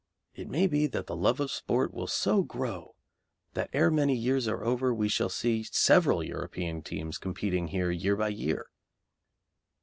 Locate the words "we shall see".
4.91-5.61